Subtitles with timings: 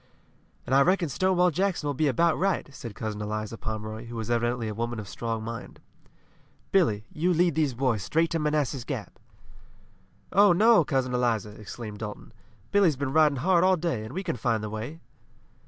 [0.65, 4.31] "And I reckon Stonewall Jackson will be about right!" said Cousin Eliza Pomeroy, who was
[4.31, 5.79] evidently a woman of strong mind.
[6.71, 9.19] "Billy, you lead these boys straight to Manassas Gap."
[10.33, 12.33] "Oh, no, Cousin Eliza!" exclaimed Dalton.
[12.71, 14.99] "Billy's been riding hard all day, and we can find the way."